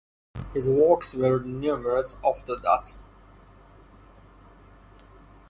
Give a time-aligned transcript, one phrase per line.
[0.55, 2.95] His works were numerous after that.